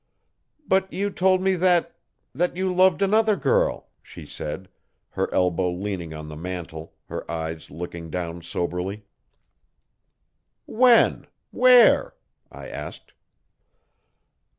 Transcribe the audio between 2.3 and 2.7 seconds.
that